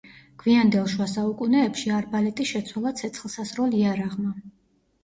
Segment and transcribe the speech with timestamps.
[0.43, 4.35] გვიანდელ შუა საუკუნეებში არბალეტი შეცვალა ცეცხლსასროლ იარაღმა.